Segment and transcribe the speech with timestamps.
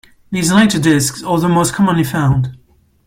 [0.31, 2.57] These later discs are the most commonly found.